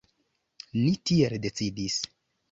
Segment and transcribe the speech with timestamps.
[0.85, 1.99] Ni tiel decidis.